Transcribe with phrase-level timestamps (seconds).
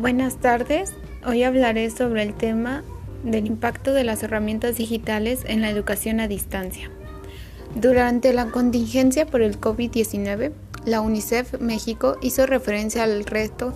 [0.00, 0.92] Buenas tardes,
[1.26, 2.84] hoy hablaré sobre el tema
[3.24, 6.88] del impacto de las herramientas digitales en la educación a distancia.
[7.74, 10.52] Durante la contingencia por el COVID-19,
[10.84, 13.74] la UNICEF México hizo referencia al reto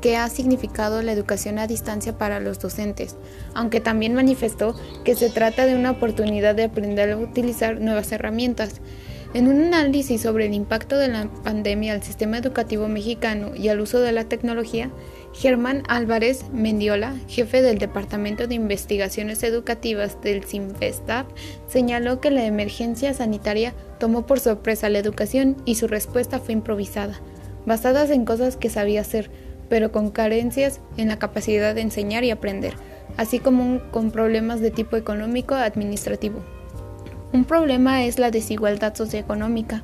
[0.00, 3.16] que ha significado la educación a distancia para los docentes,
[3.52, 8.80] aunque también manifestó que se trata de una oportunidad de aprender a utilizar nuevas herramientas.
[9.34, 13.80] En un análisis sobre el impacto de la pandemia al sistema educativo mexicano y al
[13.80, 14.90] uso de la tecnología,
[15.34, 21.26] Germán Álvarez Mendiola, jefe del Departamento de Investigaciones Educativas del CIMFESTAF,
[21.68, 27.20] señaló que la emergencia sanitaria tomó por sorpresa la educación y su respuesta fue improvisada,
[27.66, 29.30] basadas en cosas que sabía hacer,
[29.68, 32.72] pero con carencias en la capacidad de enseñar y aprender,
[33.18, 36.42] así como con problemas de tipo económico administrativo.
[37.30, 39.82] Un problema es la desigualdad socioeconómica,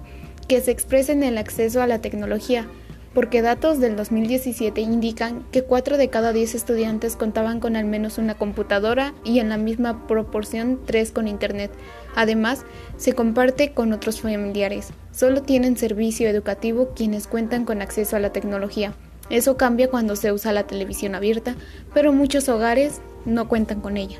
[0.49, 2.67] que se expresa en el acceso a la tecnología,
[3.13, 8.17] porque datos del 2017 indican que 4 de cada 10 estudiantes contaban con al menos
[8.17, 11.71] una computadora y en la misma proporción 3 con Internet.
[12.17, 12.65] Además,
[12.97, 14.95] se comparte con otros familiares.
[15.13, 18.95] Solo tienen servicio educativo quienes cuentan con acceso a la tecnología.
[19.29, 21.57] Eso cambia cuando se usa la televisión abierta,
[21.93, 24.19] pero muchos hogares no cuentan con ella.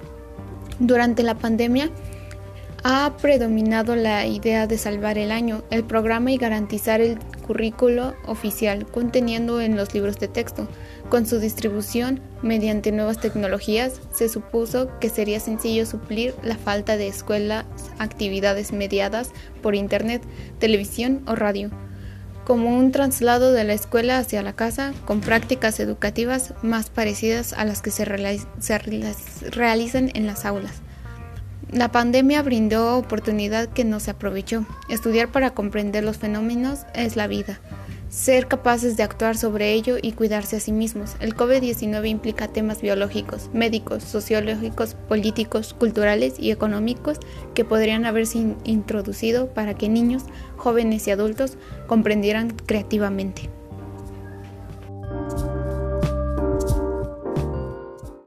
[0.79, 1.91] Durante la pandemia,
[2.87, 8.85] ha predominado la idea de salvar el año, el programa y garantizar el currículo oficial
[8.85, 10.69] conteniendo en los libros de texto.
[11.09, 17.09] Con su distribución mediante nuevas tecnologías, se supuso que sería sencillo suplir la falta de
[17.09, 17.65] escuelas,
[17.99, 19.31] actividades mediadas
[19.63, 20.21] por Internet,
[20.59, 21.71] televisión o radio,
[22.45, 27.65] como un traslado de la escuela hacia la casa con prácticas educativas más parecidas a
[27.65, 30.83] las que se, realizan en las aulas.
[31.75, 34.65] La pandemia brindó oportunidad que no se aprovechó.
[34.89, 37.59] Estudiar para comprender los fenómenos es la vida.
[38.09, 41.17] Ser capaces de actuar sobre ello y cuidarse a sí mismos.
[41.19, 47.19] El COVID-19 implica temas biológicos, médicos, sociológicos, políticos, culturales y económicos
[47.55, 50.23] que podrían haberse introducido para que niños,
[50.57, 53.51] jóvenes y adultos comprendieran creativamente.